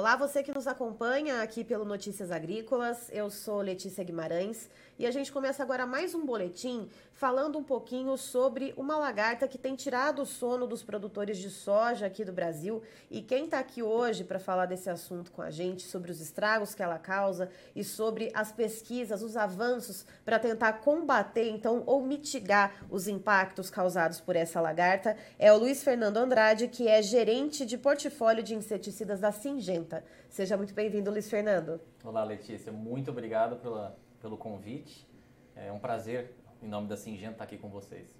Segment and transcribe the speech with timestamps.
[0.00, 3.10] Olá, você que nos acompanha aqui pelo Notícias Agrícolas.
[3.12, 8.16] Eu sou Letícia Guimarães e a gente começa agora mais um boletim falando um pouquinho
[8.16, 12.82] sobre uma lagarta que tem tirado o sono dos produtores de soja aqui do Brasil.
[13.10, 16.74] E quem está aqui hoje para falar desse assunto com a gente, sobre os estragos
[16.74, 22.86] que ela causa e sobre as pesquisas, os avanços para tentar combater, então, ou mitigar
[22.88, 27.76] os impactos causados por essa lagarta, é o Luiz Fernando Andrade, que é gerente de
[27.76, 29.89] portfólio de inseticidas da Singenta.
[30.28, 31.80] Seja muito bem-vindo, Luiz Fernando.
[32.04, 32.70] Olá, Letícia.
[32.70, 35.08] Muito obrigado pela, pelo convite.
[35.56, 38.14] É um prazer em nome da Singenta, estar aqui com vocês.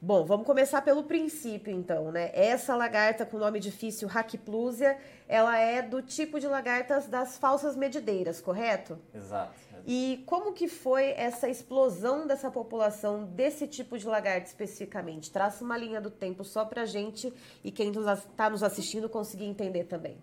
[0.00, 2.30] Bom, vamos começar pelo princípio, então, né?
[2.34, 8.38] Essa lagarta com nome difícil, Hackplusia, ela é do tipo de lagartas das falsas medideiras,
[8.40, 8.98] correto?
[9.14, 9.54] Exato.
[9.86, 15.30] E como que foi essa explosão dessa população desse tipo de lagarta especificamente?
[15.30, 17.32] Traça uma linha do tempo só pra gente
[17.62, 20.18] e quem está nos assistindo conseguir entender também.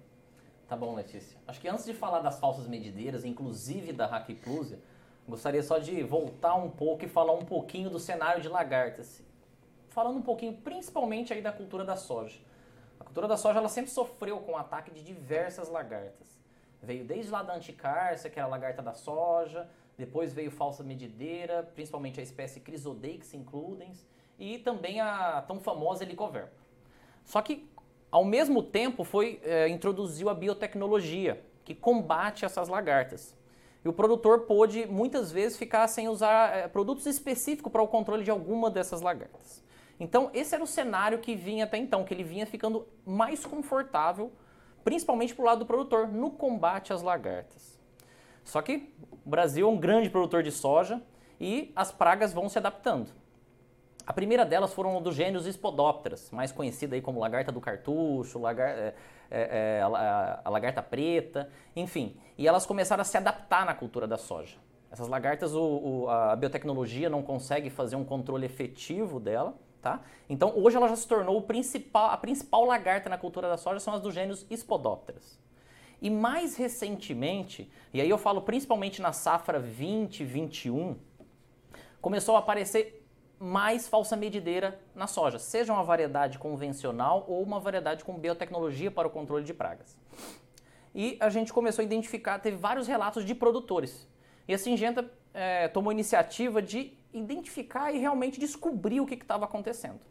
[0.72, 1.38] Tá bom, Letícia.
[1.45, 4.80] Acho que antes de falar das falsas medideiras, inclusive da Hackplusia,
[5.27, 9.22] Gostaria só de voltar um pouco e falar um pouquinho do cenário de lagartas.
[9.89, 12.39] Falando um pouquinho principalmente aí da cultura da soja.
[12.97, 16.39] A cultura da soja ela sempre sofreu com o ataque de diversas lagartas.
[16.81, 21.69] Veio desde lá da anticárcia, que era a lagarta da soja, depois veio falsa medideira,
[21.75, 24.08] principalmente a espécie Chrysodeix includens,
[24.39, 26.61] e também a tão famosa Helicoverpa.
[27.25, 27.69] Só que,
[28.12, 33.34] ao mesmo tempo, foi é, introduziu a biotecnologia, que combate essas lagartas.
[33.84, 38.23] E o produtor pôde muitas vezes ficar sem usar é, produtos específicos para o controle
[38.23, 39.64] de alguma dessas lagartas.
[40.00, 44.32] Então, esse era o cenário que vinha até então, que ele vinha ficando mais confortável,
[44.84, 47.80] principalmente para o lado do produtor, no combate às lagartas.
[48.44, 48.94] Só que
[49.26, 51.02] o Brasil é um grande produtor de soja
[51.39, 53.12] e as pragas vão se adaptando.
[54.12, 58.67] A primeira delas foram dos gênios Spodopteras, mais conhecida aí como lagarta do cartucho, lagar,
[58.67, 58.94] é,
[59.31, 62.17] é, é, a, a, lagarta preta, enfim.
[62.38, 64.58] E elas começaram a se adaptar na cultura da soja.
[64.92, 70.02] Essas lagartas, o, o, a biotecnologia não consegue fazer um controle efetivo dela, tá?
[70.30, 73.93] Então hoje ela já se tornou principal, a principal lagarta na cultura da soja são
[73.93, 75.39] as dos gênios Spodopteras.
[76.02, 80.98] E mais recentemente, e aí eu falo principalmente na safra 2021,
[82.02, 83.01] começou a aparecer
[83.42, 89.08] mais falsa medideira na soja, seja uma variedade convencional ou uma variedade com biotecnologia para
[89.08, 89.98] o controle de pragas.
[90.94, 94.08] E a gente começou a identificar, teve vários relatos de produtores.
[94.48, 100.02] E a Singenta é, tomou iniciativa de identificar e realmente descobrir o que estava acontecendo.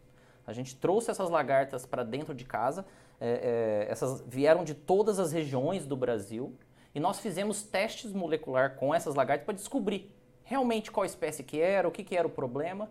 [0.45, 2.85] A gente trouxe essas lagartas para dentro de casa,
[3.17, 6.53] é, é, essas vieram de todas as regiões do Brasil
[6.93, 10.13] e nós fizemos testes molecular com essas lagartas para descobrir
[10.43, 12.89] realmente qual espécie que era, o que, que era o problema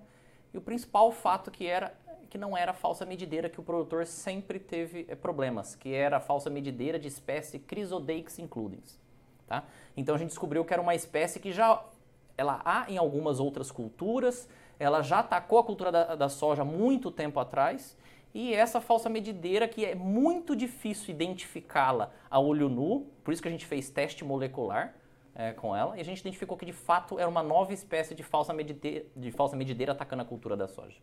[0.52, 1.94] e o principal fato que era
[2.30, 6.18] que não era a falsa medideira que o produtor sempre teve é, problemas, que era
[6.18, 9.00] a falsa medideira de espécie Chrysodeix includens.
[9.48, 9.64] Tá?
[9.96, 11.84] Então a gente descobriu que era uma espécie que já
[12.38, 17.10] ela há em algumas outras culturas, ela já atacou a cultura da, da soja muito
[17.10, 17.96] tempo atrás,
[18.32, 23.48] e essa falsa medideira que é muito difícil identificá-la a olho nu, por isso que
[23.48, 24.94] a gente fez teste molecular,
[25.34, 28.22] é, com ela e a gente identificou que de fato era uma nova espécie de
[28.22, 30.98] falsa, medideira, de falsa medideira atacando a cultura da soja.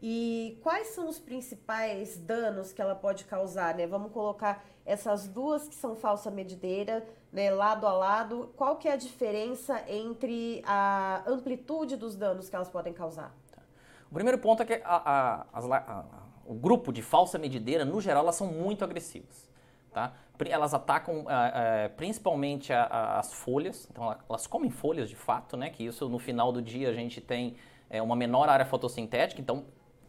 [0.00, 3.84] E quais são os principais danos que ela pode causar, né?
[3.84, 8.52] Vamos colocar essas duas que são falsa medideira, né, lado a lado.
[8.56, 13.34] Qual que é a diferença entre a amplitude dos danos que elas podem causar?
[13.50, 13.60] Tá.
[14.08, 16.04] O primeiro ponto é que a, a, a,
[16.46, 19.48] o grupo de falsa medideira, no geral, elas são muito agressivas.
[19.92, 20.14] Tá?
[20.46, 25.56] Elas atacam é, é, principalmente a, a, as folhas, então elas comem folhas de fato,
[25.56, 25.70] né?
[25.70, 27.56] que isso no final do dia a gente tem
[27.90, 29.64] é, uma menor área fotossintética, então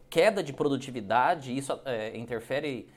[0.09, 2.90] queda de produtividade, isso é, interfere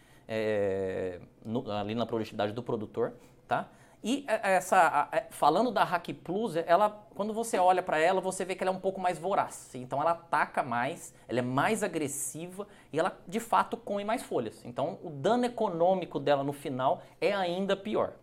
[1.45, 3.13] no, ali na produtividade do produtor.
[3.47, 3.69] Tá?
[4.05, 8.55] E é, essa, falando da Hack Plus, ela, quando você olha para ela, você vê
[8.55, 9.71] que ela é um pouco mais voraz.
[9.75, 14.65] Então ela ataca mais, ela é mais agressiva e ela de fato come mais folhas.
[14.65, 18.15] Então o dano econômico dela no final é ainda pior.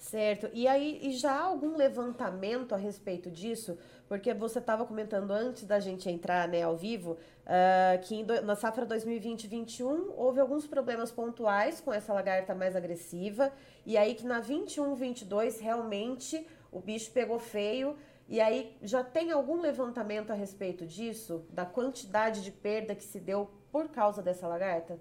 [0.00, 0.48] Certo.
[0.54, 3.76] E aí, e já há algum levantamento a respeito disso?
[4.08, 8.56] Porque você estava comentando antes da gente entrar né, ao vivo uh, que do, na
[8.56, 13.52] safra 2020-21 houve alguns problemas pontuais com essa lagarta mais agressiva.
[13.84, 17.94] E aí que na 21-22 realmente o bicho pegou feio.
[18.26, 21.44] E aí já tem algum levantamento a respeito disso?
[21.50, 24.98] Da quantidade de perda que se deu por causa dessa lagarta?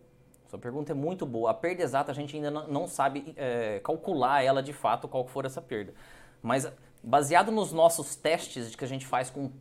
[0.50, 1.52] Sua pergunta é muito boa.
[1.52, 5.46] A perda exata a gente ainda não, sabe é, calcular ela de fato, qual for
[5.46, 5.94] essa perda.
[6.42, 6.68] Mas
[7.04, 9.52] baseado nos nossos testes que a gente faz com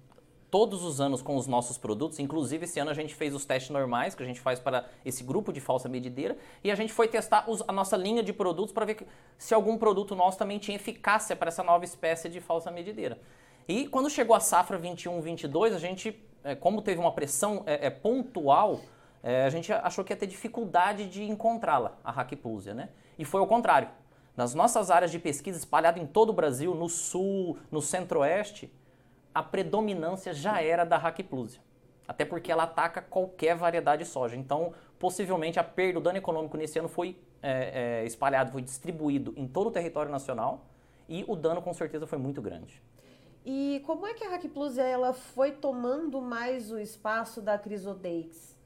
[0.50, 2.18] todos os anos com os nossos produtos.
[2.18, 5.22] Inclusive, esse ano a gente fez os testes normais que a gente faz para esse
[5.22, 8.72] grupo de falsa medideira e a gente foi testar os, a nossa linha de produtos
[8.72, 9.06] para ver que,
[9.36, 13.18] se algum produto nosso também tinha eficácia para essa nova espécie de falsa medideira.
[13.68, 17.90] E quando chegou a safra 21-22, a gente, é, como teve uma pressão é, é,
[17.90, 18.80] pontual,
[19.22, 22.90] é, a gente achou que ia ter dificuldade de encontrá-la, a Hackplusia, né?
[23.18, 23.88] E foi ao contrário.
[24.36, 28.72] Nas nossas áreas de pesquisa espalhadas em todo o Brasil, no sul, no centro-oeste,
[29.34, 31.60] a predominância já era da Hackplusia.
[32.06, 34.36] Até porque ela ataca qualquer variedade de soja.
[34.36, 39.34] Então, possivelmente, a perda, o dano econômico nesse ano foi é, é, espalhado, foi distribuído
[39.36, 40.66] em todo o território nacional
[41.08, 42.82] e o dano, com certeza, foi muito grande.
[43.44, 48.57] E como é que a Hackplusia ela foi tomando mais o espaço da Crisodeix?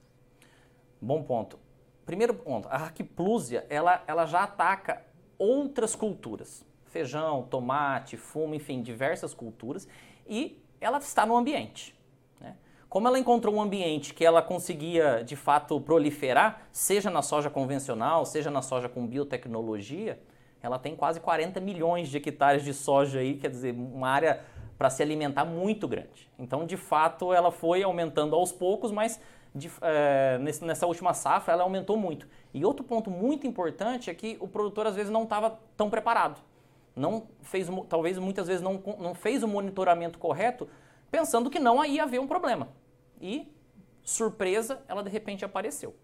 [1.03, 1.59] Bom ponto.
[2.07, 5.03] Primeiro ponto, a Hackplusia, ela, ela já ataca
[5.37, 6.65] outras culturas.
[6.87, 9.89] Feijão, tomate, fumo, enfim, diversas culturas.
[10.29, 11.93] E ela está no ambiente.
[12.41, 12.55] Né?
[12.89, 18.25] Como ela encontrou um ambiente que ela conseguia, de fato, proliferar, seja na soja convencional,
[18.25, 20.21] seja na soja com biotecnologia,
[20.63, 24.41] ela tem quase 40 milhões de hectares de soja aí, quer dizer, uma área
[24.79, 26.31] para se alimentar muito grande.
[26.39, 29.21] Então, de fato, ela foi aumentando aos poucos, mas
[29.55, 32.27] de, é, nessa última safra ela aumentou muito.
[32.53, 36.41] E outro ponto muito importante é que o produtor às vezes não estava tão preparado.
[36.95, 40.69] Não fez, talvez muitas vezes não, não fez o monitoramento correto,
[41.11, 42.69] pensando que não ia haver um problema.
[43.21, 43.51] E,
[44.03, 45.95] surpresa, ela de repente apareceu.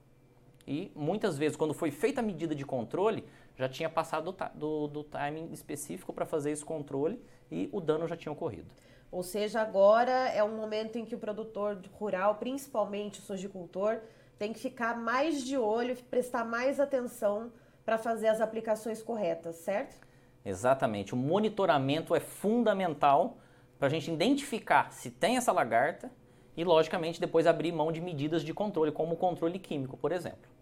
[0.66, 3.24] E muitas vezes, quando foi feita a medida de controle,
[3.56, 8.06] já tinha passado do, do, do timing específico para fazer esse controle e o dano
[8.06, 8.70] já tinha ocorrido.
[9.10, 14.00] Ou seja, agora é um momento em que o produtor rural, principalmente o sojicultor,
[14.38, 17.50] tem que ficar mais de olho, prestar mais atenção
[17.84, 19.98] para fazer as aplicações corretas, certo?
[20.44, 21.14] Exatamente.
[21.14, 23.38] O monitoramento é fundamental
[23.78, 26.10] para a gente identificar se tem essa lagarta
[26.56, 30.57] e, logicamente, depois abrir mão de medidas de controle, como o controle químico, por exemplo.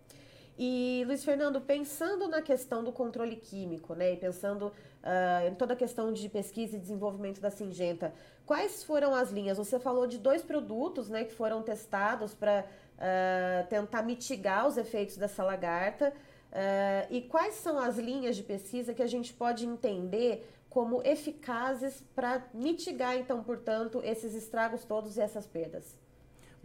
[0.59, 5.75] E, Luiz Fernando, pensando na questão do controle químico, né, e pensando uh, em toda
[5.75, 8.15] a questão de pesquisa e desenvolvimento da Singenta,
[8.47, 9.59] quais foram as linhas?
[9.59, 12.65] Você falou de dois produtos né, que foram testados para
[12.97, 16.13] uh, tentar mitigar os efeitos dessa lagarta.
[16.51, 22.03] Uh, e quais são as linhas de pesquisa que a gente pode entender como eficazes
[22.15, 26.06] para mitigar, então, portanto, esses estragos todos e essas perdas?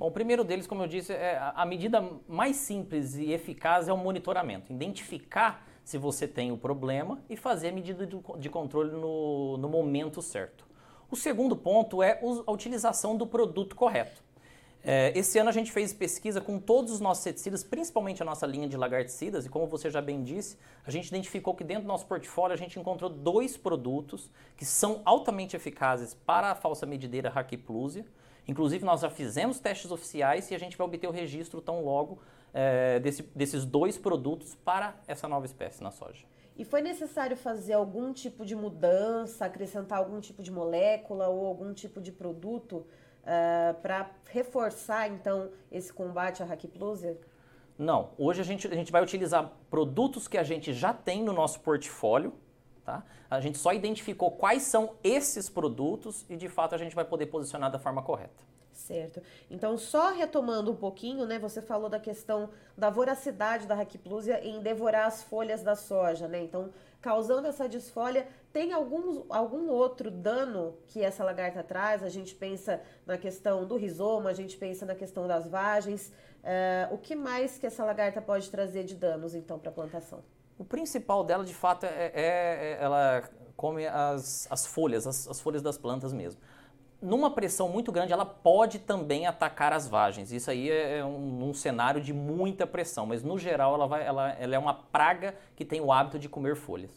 [0.01, 3.93] Bom, o primeiro deles, como eu disse, é a medida mais simples e eficaz é
[3.93, 4.73] o monitoramento.
[4.73, 10.19] Identificar se você tem o problema e fazer a medida de controle no, no momento
[10.19, 10.65] certo.
[11.11, 14.23] O segundo ponto é a utilização do produto correto.
[14.83, 18.47] É, esse ano a gente fez pesquisa com todos os nossos inseticidas, principalmente a nossa
[18.47, 21.87] linha de lagarticidas, e como você já bem disse, a gente identificou que dentro do
[21.87, 27.29] nosso portfólio a gente encontrou dois produtos que são altamente eficazes para a falsa medideira
[27.29, 28.03] Raquiplusia,
[28.51, 32.19] Inclusive, nós já fizemos testes oficiais e a gente vai obter o registro tão logo
[32.53, 36.25] é, desse, desses dois produtos para essa nova espécie na soja.
[36.57, 41.73] E foi necessário fazer algum tipo de mudança, acrescentar algum tipo de molécula ou algum
[41.73, 42.87] tipo de produto uh,
[43.25, 47.17] eh, para reforçar, então, esse combate à raquiplusia?
[47.77, 48.09] Não.
[48.17, 51.61] Hoje a gente, a gente vai utilizar produtos que a gente já tem no nosso
[51.61, 52.33] portfólio,
[52.83, 53.03] Tá?
[53.29, 57.27] A gente só identificou quais são esses produtos e de fato a gente vai poder
[57.27, 58.51] posicionar da forma correta.
[58.73, 59.21] Certo.
[59.49, 61.37] Então, só retomando um pouquinho, né?
[61.39, 66.43] Você falou da questão da voracidade da raquiplusia em devorar as folhas da soja, né?
[66.43, 72.01] Então, causando essa desfolha, tem algum, algum outro dano que essa lagarta traz?
[72.03, 76.11] A gente pensa na questão do rizoma, a gente pensa na questão das vagens.
[76.41, 80.23] Uh, o que mais que essa lagarta pode trazer de danos, então, para a plantação?
[80.57, 83.23] O principal dela, de fato, é, é, é ela
[83.55, 86.41] come as, as folhas, as, as, folhas das plantas mesmo.
[86.99, 90.31] Numa pressão muito grande, ela pode também atacar as vagens.
[90.31, 94.05] Isso aí é, é um, um cenário de muita pressão, mas no geral ela, vai,
[94.05, 96.91] ela, ela é uma praga que tem o hábito de comer folhas.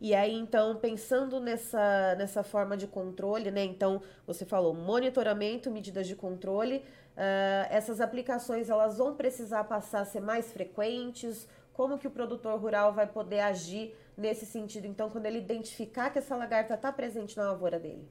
[0.00, 3.64] E aí, então, pensando nessa, nessa forma de controle, né?
[3.64, 6.76] Então, você falou monitoramento, medidas de controle.
[7.16, 12.58] Uh, essas aplicações, elas vão precisar passar a ser mais frequentes como que o produtor
[12.58, 17.36] rural vai poder agir nesse sentido, então, quando ele identificar que essa lagarta está presente
[17.36, 18.10] na lavoura dele?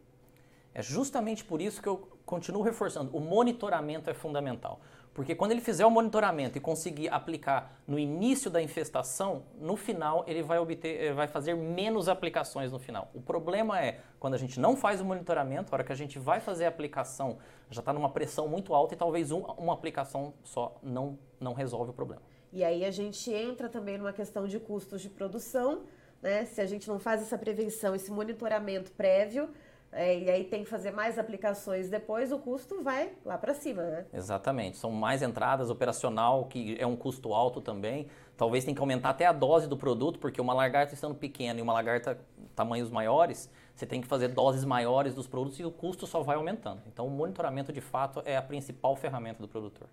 [0.73, 4.79] É justamente por isso que eu continuo reforçando, o monitoramento é fundamental.
[5.13, 10.23] Porque quando ele fizer o monitoramento e conseguir aplicar no início da infestação, no final
[10.27, 13.11] ele vai obter, vai fazer menos aplicações no final.
[13.13, 16.17] O problema é quando a gente não faz o monitoramento, a hora que a gente
[16.17, 17.37] vai fazer a aplicação,
[17.69, 21.91] já está numa pressão muito alta e talvez um, uma aplicação só não, não resolve
[21.91, 22.21] o problema.
[22.57, 25.83] E aí a gente entra também numa questão de custos de produção,
[26.23, 26.43] né?
[26.45, 29.47] Se a gente não faz essa prevenção, esse monitoramento prévio,
[29.91, 33.83] é, e aí tem que fazer mais aplicações depois, o custo vai lá para cima,
[33.83, 34.05] né?
[34.11, 34.75] Exatamente.
[34.77, 38.07] São mais entradas, operacional, que é um custo alto também.
[38.35, 41.61] Talvez tenha que aumentar até a dose do produto, porque uma lagarta estando pequena e
[41.61, 42.19] uma lagarta
[42.55, 46.35] tamanhos maiores, você tem que fazer doses maiores dos produtos e o custo só vai
[46.35, 46.81] aumentando.
[46.87, 49.87] Então, o monitoramento, de fato, é a principal ferramenta do produtor.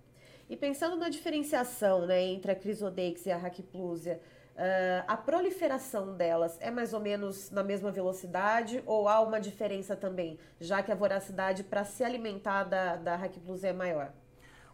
[0.48, 4.20] E pensando na diferenciação né, entre a Crisodex e a Hackplusia,
[4.54, 9.96] Uh, a proliferação delas é mais ou menos na mesma velocidade ou há uma diferença
[9.96, 14.12] também, já que a voracidade para se alimentar da, da Hack Plus é maior?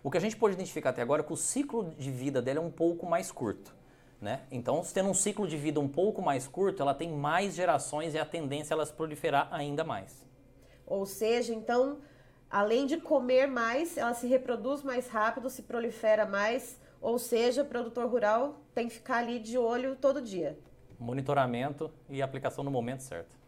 [0.03, 2.59] O que a gente pode identificar até agora é que o ciclo de vida dela
[2.59, 3.75] é um pouco mais curto.
[4.21, 4.41] Né?
[4.50, 8.19] Então, tendo um ciclo de vida um pouco mais curto, ela tem mais gerações e
[8.19, 10.27] a tendência é ela se proliferar ainda mais.
[10.87, 12.00] Ou seja, então,
[12.50, 17.66] além de comer mais, ela se reproduz mais rápido, se prolifera mais, ou seja, o
[17.66, 20.59] produtor rural tem que ficar ali de olho todo dia.
[20.99, 23.38] Monitoramento e aplicação no momento certo.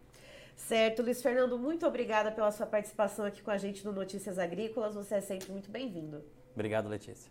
[0.57, 4.95] Certo, Luiz Fernando, muito obrigada pela sua participação aqui com a gente no Notícias Agrícolas.
[4.95, 6.23] Você é sempre muito bem-vindo.
[6.55, 7.31] Obrigado, Letícia.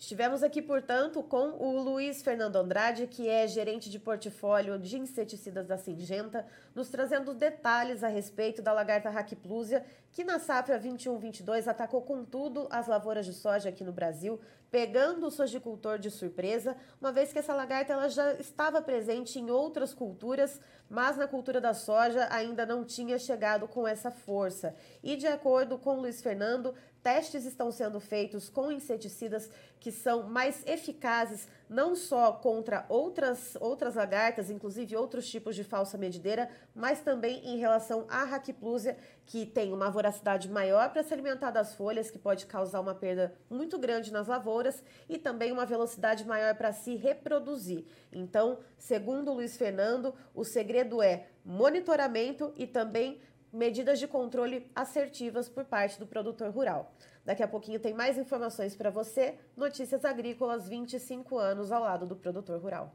[0.00, 5.66] Estivemos aqui, portanto, com o Luiz Fernando Andrade, que é gerente de portfólio de inseticidas
[5.66, 12.00] da Singenta, nos trazendo detalhes a respeito da lagarta Raquiplusia, que na safra 21-22 atacou
[12.00, 14.40] com tudo as lavouras de soja aqui no Brasil,
[14.70, 19.50] pegando o sojicultor de surpresa, uma vez que essa lagarta ela já estava presente em
[19.50, 24.74] outras culturas, mas na cultura da soja ainda não tinha chegado com essa força.
[25.02, 30.62] E de acordo com Luiz Fernando, testes estão sendo feitos com inseticidas que são mais
[30.66, 37.46] eficazes não só contra outras, outras lagartas, inclusive outros tipos de falsa medideira, mas também
[37.46, 42.18] em relação à raquiplusia, que tem uma voracidade maior para se alimentar das folhas, que
[42.18, 46.96] pode causar uma perda muito grande nas lavouras, e também uma velocidade maior para se
[46.96, 47.84] reproduzir.
[48.12, 53.20] Então, segundo Luiz Fernando, o segredo é monitoramento e também
[53.52, 56.92] medidas de controle assertivas por parte do produtor rural.
[57.24, 59.38] Daqui a pouquinho tem mais informações para você.
[59.56, 62.94] Notícias Agrícolas 25 anos ao lado do produtor rural.